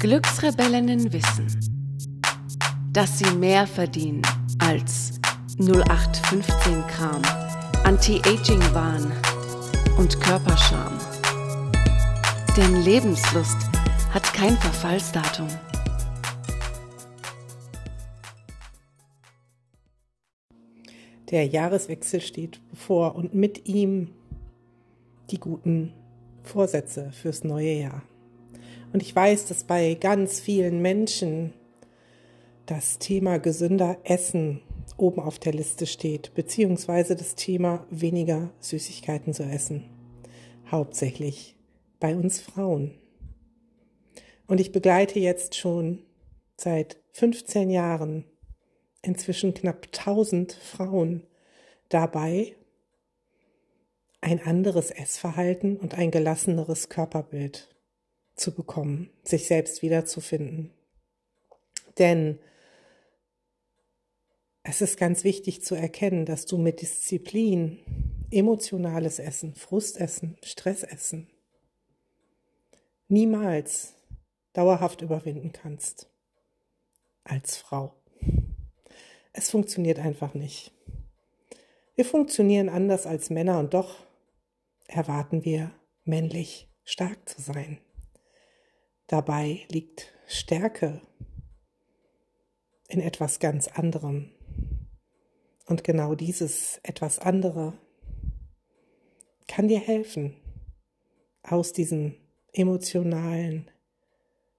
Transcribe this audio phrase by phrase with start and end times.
[0.00, 1.46] Glücksrebellinnen wissen,
[2.92, 4.22] dass sie mehr verdienen
[4.58, 5.20] als
[5.58, 7.22] 0815 Kram,
[7.84, 9.12] Anti-Aging-Wahn
[9.98, 10.98] und Körperscham.
[12.56, 13.58] Denn Lebenslust
[14.12, 15.48] hat kein Verfallsdatum.
[21.30, 24.08] Der Jahreswechsel steht bevor und mit ihm
[25.30, 25.92] die guten
[26.42, 28.02] Vorsätze fürs neue Jahr.
[28.92, 31.52] Und ich weiß, dass bei ganz vielen Menschen
[32.66, 34.62] das Thema gesünder Essen
[34.96, 39.84] oben auf der Liste steht, beziehungsweise das Thema weniger Süßigkeiten zu essen.
[40.70, 41.56] Hauptsächlich
[41.98, 42.94] bei uns Frauen.
[44.46, 46.02] Und ich begleite jetzt schon
[46.56, 48.24] seit 15 Jahren
[49.02, 51.26] inzwischen knapp 1000 Frauen
[51.88, 52.54] dabei,
[54.20, 57.74] ein anderes Essverhalten und ein gelasseneres Körperbild
[58.34, 60.72] zu bekommen, sich selbst wiederzufinden.
[61.98, 62.38] Denn
[64.62, 67.78] es ist ganz wichtig zu erkennen, dass du mit Disziplin
[68.30, 71.28] emotionales Essen, Frustessen, Stressessen
[73.08, 73.94] niemals
[74.52, 76.08] dauerhaft überwinden kannst
[77.24, 77.94] als Frau.
[79.32, 80.72] Es funktioniert einfach nicht.
[81.94, 83.96] Wir funktionieren anders als Männer und doch
[84.90, 85.72] erwarten wir
[86.04, 87.78] männlich stark zu sein.
[89.06, 91.00] Dabei liegt Stärke
[92.88, 94.30] in etwas ganz anderem.
[95.66, 97.74] Und genau dieses etwas andere
[99.46, 100.36] kann dir helfen,
[101.42, 102.16] aus diesem
[102.52, 103.70] emotionalen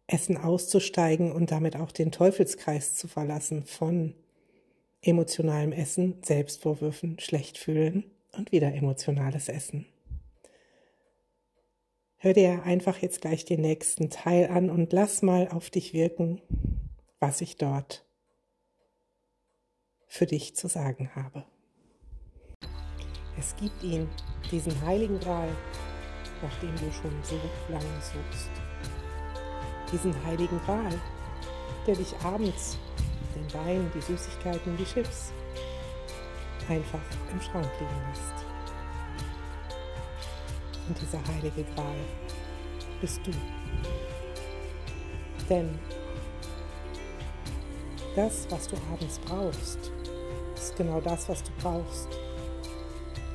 [0.08, 4.16] Essen auszusteigen und damit auch den Teufelskreis zu verlassen von
[5.02, 9.86] emotionalem Essen, Selbstvorwürfen, Schlechtfühlen und wieder emotionales Essen.
[12.24, 16.40] Hör dir einfach jetzt gleich den nächsten Teil an und lass mal auf dich wirken,
[17.20, 18.06] was ich dort
[20.08, 21.44] für dich zu sagen habe.
[23.40, 24.08] Es gibt ihn,
[24.52, 25.50] diesen heiligen Gral,
[26.44, 27.40] nach dem du schon so
[27.70, 28.52] lange suchst.
[29.92, 30.94] Diesen heiligen Gral,
[31.88, 32.78] der dich abends
[33.34, 35.34] den Wein, die Süßigkeiten, die Chips
[36.70, 38.41] einfach im Schrank liegen lässt.
[40.88, 41.96] Und dieser heilige Gral
[43.00, 43.32] bist du.
[45.50, 45.78] Denn
[48.16, 49.92] das, was du abends brauchst,
[50.56, 52.08] ist genau das, was du brauchst,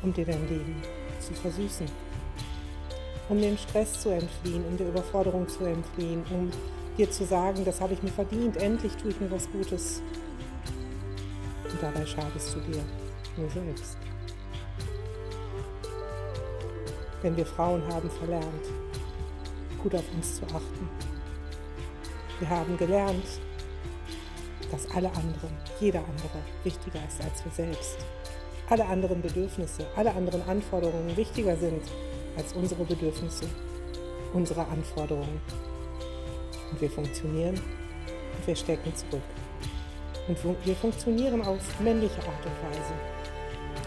[0.03, 0.83] um dir dein Leben
[1.21, 1.87] zu versüßen.
[3.29, 6.51] Um dem Stress zu entfliehen, um der Überforderung zu entfliehen, um
[6.97, 10.03] dir zu sagen, das habe ich mir verdient, endlich tue ich mir was Gutes.
[11.65, 12.83] Und dabei schadest du dir
[13.37, 13.99] nur selbst.
[17.23, 18.67] Denn wir Frauen haben verlernt,
[19.83, 20.89] gut auf uns zu achten.
[22.39, 23.27] Wir haben gelernt,
[24.71, 27.99] dass alle anderen, jeder andere, wichtiger ist als wir selbst.
[28.69, 31.83] Alle anderen Bedürfnisse, alle anderen Anforderungen wichtiger sind
[32.37, 33.47] als unsere Bedürfnisse,
[34.33, 35.41] unsere Anforderungen
[36.71, 39.23] und wir funktionieren und wir stecken zurück.
[40.29, 42.93] Und wir funktionieren auf männliche Art und Weise.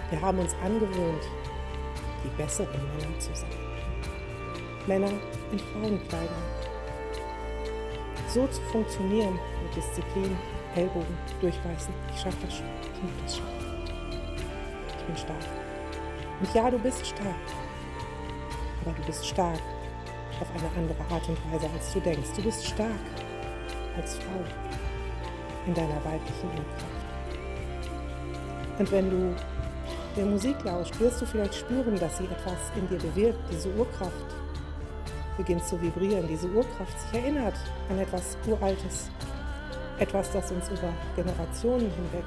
[0.09, 1.23] Wir haben uns angewöhnt,
[2.23, 3.49] die besseren Männer zu sein.
[4.87, 5.11] Männer
[5.51, 6.43] in Frauenkleidern.
[8.27, 10.37] So zu funktionieren mit Disziplin,
[10.75, 11.93] Ellbogen, durchbeißen.
[12.13, 12.65] Ich schaffe das schon.
[12.93, 13.45] Ich mache das schon.
[14.97, 15.45] Ich bin stark.
[16.39, 17.35] Und ja, du bist stark.
[18.81, 19.59] Aber du bist stark
[20.39, 22.29] auf eine andere Art und Weise, als du denkst.
[22.35, 22.89] Du bist stark
[23.97, 24.43] als Frau
[25.65, 26.99] in deiner weiblichen Urkraft.
[28.79, 29.35] Und wenn du
[30.15, 33.39] der Musik lauscht, wirst du vielleicht spüren, dass sie etwas in dir bewirkt.
[33.51, 34.13] Diese Urkraft
[35.37, 36.27] beginnt zu vibrieren.
[36.27, 37.55] Diese Urkraft sich erinnert
[37.89, 39.09] an etwas Uraltes.
[39.97, 42.25] Etwas, das uns über Generationen hinweg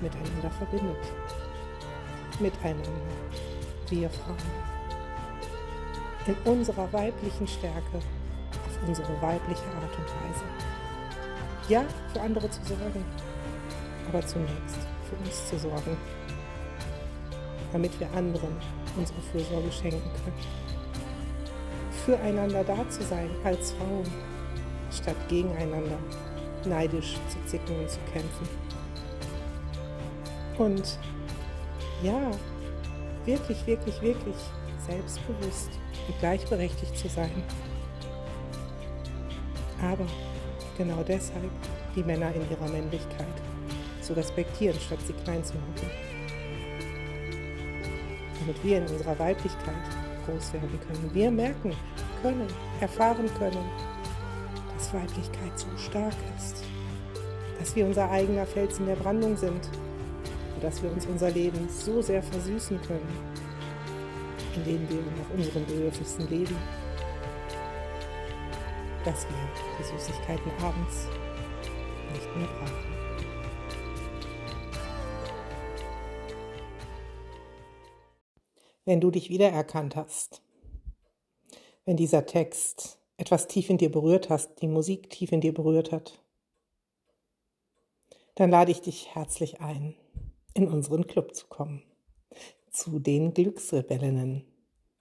[0.00, 0.96] miteinander verbindet.
[2.38, 2.90] Miteinander,
[3.88, 4.36] wir Frauen
[6.26, 10.44] in unserer weiblichen Stärke, auf unsere weibliche Art und Weise.
[11.68, 13.04] Ja, für andere zu sorgen,
[14.08, 15.96] aber zunächst für uns zu sorgen,
[17.72, 18.56] damit wir anderen
[18.96, 20.60] unsere Fürsorge schenken können.
[22.04, 24.06] Füreinander da zu sein als Frauen,
[24.90, 25.98] statt gegeneinander
[26.64, 28.48] neidisch zu zicken und zu kämpfen.
[30.58, 30.98] Und
[32.02, 32.30] ja,
[33.24, 34.36] wirklich, wirklich, wirklich
[34.86, 35.70] selbstbewusst
[36.08, 37.42] und gleichberechtigt zu sein.
[39.82, 40.06] Aber
[40.76, 41.50] genau deshalb
[41.94, 43.26] die Männer in ihrer Männlichkeit
[44.02, 46.09] zu respektieren, statt sie klein zu machen.
[48.40, 49.74] Damit wir in unserer Weiblichkeit
[50.26, 51.10] groß werden können.
[51.14, 51.72] Wir merken
[52.22, 52.46] können,
[52.80, 53.64] erfahren können,
[54.74, 56.64] dass Weiblichkeit so stark ist,
[57.58, 59.68] dass wir unser eigener Fels in der Brandung sind
[60.54, 63.08] und dass wir uns unser Leben so sehr versüßen können,
[64.56, 66.56] indem wir nach unseren Bedürfnissen leben,
[69.04, 69.36] dass wir
[69.78, 71.08] die Süßigkeiten abends
[72.12, 73.09] nicht mehr brauchen.
[78.90, 80.42] Wenn du dich wiedererkannt hast,
[81.84, 85.92] wenn dieser Text etwas tief in dir berührt hast, die Musik tief in dir berührt
[85.92, 86.20] hat,
[88.34, 89.94] dann lade ich dich herzlich ein,
[90.54, 91.84] in unseren Club zu kommen.
[92.72, 94.44] Zu den Glücksrebellinnen.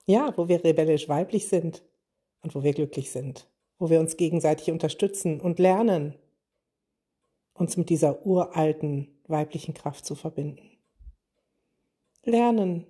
[0.06, 1.82] Ja, wo wir rebellisch weiblich sind
[2.42, 3.50] und wo wir glücklich sind.
[3.80, 6.14] Wo wir uns gegenseitig unterstützen und lernen,
[7.56, 10.78] uns mit dieser uralten weiblichen Kraft zu verbinden.
[12.24, 12.86] Lernen,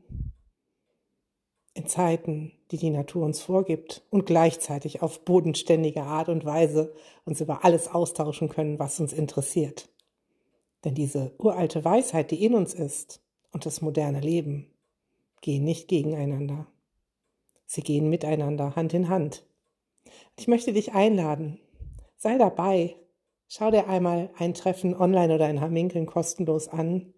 [1.79, 6.93] in Zeiten, die die Natur uns vorgibt und gleichzeitig auf bodenständige Art und Weise
[7.23, 9.89] uns über alles austauschen können, was uns interessiert.
[10.83, 13.21] Denn diese uralte Weisheit, die in uns ist,
[13.51, 14.67] und das moderne Leben
[15.41, 16.67] gehen nicht gegeneinander.
[17.65, 19.45] Sie gehen miteinander, Hand in Hand.
[20.37, 21.59] Ich möchte dich einladen.
[22.17, 22.97] Sei dabei.
[23.47, 27.13] Schau dir einmal ein Treffen online oder in Hamminkeln kostenlos an.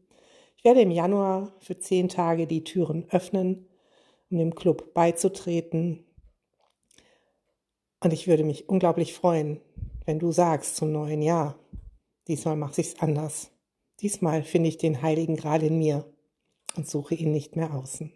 [0.56, 3.68] Ich werde im Januar für zehn Tage die Türen öffnen
[4.32, 6.06] um dem Club beizutreten.
[8.00, 9.60] Und ich würde mich unglaublich freuen,
[10.06, 11.60] wenn du sagst zum neuen Jahr,
[12.28, 13.52] diesmal mache ich es anders.
[14.00, 16.06] Diesmal finde ich den Heiligen Gral in mir
[16.76, 18.12] und suche ihn nicht mehr außen.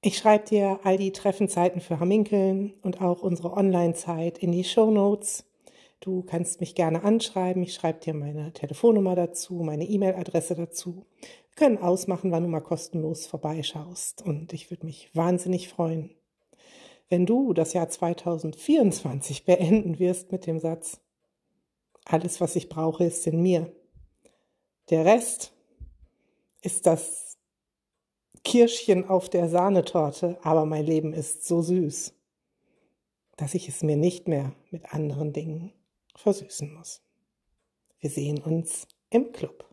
[0.00, 4.92] Ich schreibe dir all die Treffenzeiten für Haminkeln und auch unsere Online-Zeit in die Show
[4.92, 5.44] Notes.
[6.00, 7.62] Du kannst mich gerne anschreiben.
[7.62, 11.06] Ich schreibe dir meine Telefonnummer dazu, meine E-Mail-Adresse dazu
[11.58, 14.22] können ausmachen, wann du mal kostenlos vorbeischaust.
[14.22, 16.14] Und ich würde mich wahnsinnig freuen,
[17.08, 21.00] wenn du das Jahr 2024 beenden wirst mit dem Satz,
[22.04, 23.72] alles, was ich brauche, ist in mir.
[24.90, 25.52] Der Rest
[26.62, 27.38] ist das
[28.44, 32.14] Kirschchen auf der Sahnetorte, aber mein Leben ist so süß,
[33.36, 35.72] dass ich es mir nicht mehr mit anderen Dingen
[36.18, 37.02] versüßen muss.
[38.00, 39.64] Wir sehen uns im Club.